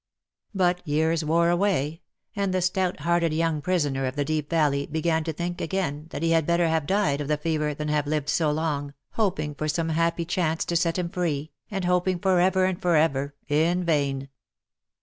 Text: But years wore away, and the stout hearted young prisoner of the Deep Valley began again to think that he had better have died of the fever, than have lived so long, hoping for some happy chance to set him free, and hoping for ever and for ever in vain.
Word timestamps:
But 0.55 0.81
years 0.87 1.23
wore 1.23 1.49
away, 1.51 2.01
and 2.35 2.51
the 2.55 2.61
stout 2.63 3.01
hearted 3.01 3.35
young 3.35 3.61
prisoner 3.61 4.07
of 4.07 4.15
the 4.15 4.25
Deep 4.25 4.49
Valley 4.49 4.87
began 4.87 5.17
again 5.21 5.23
to 5.25 5.63
think 5.67 6.09
that 6.11 6.23
he 6.23 6.31
had 6.31 6.47
better 6.47 6.67
have 6.67 6.87
died 6.87 7.21
of 7.21 7.27
the 7.27 7.37
fever, 7.37 7.75
than 7.75 7.87
have 7.89 8.07
lived 8.07 8.27
so 8.27 8.49
long, 8.49 8.95
hoping 9.11 9.53
for 9.53 9.67
some 9.67 9.89
happy 9.89 10.25
chance 10.25 10.65
to 10.65 10.75
set 10.75 10.97
him 10.97 11.09
free, 11.09 11.51
and 11.69 11.85
hoping 11.85 12.17
for 12.17 12.39
ever 12.39 12.65
and 12.65 12.81
for 12.81 12.95
ever 12.95 13.35
in 13.47 13.83
vain. 13.83 14.29